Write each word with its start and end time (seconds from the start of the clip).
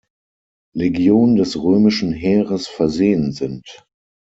Legion 0.73 1.35
des 1.35 1.61
römischen 1.61 2.11
Heeres 2.11 2.67
versehen 2.67 3.33
sind. 3.33 3.85